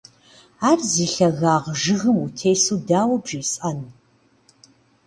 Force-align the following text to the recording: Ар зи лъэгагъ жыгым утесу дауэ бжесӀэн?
Ар 0.69 0.79
зи 0.91 1.05
лъэгагъ 1.13 1.67
жыгым 1.81 2.17
утесу 2.25 2.77
дауэ 2.87 3.17
бжесӀэн? 3.23 3.79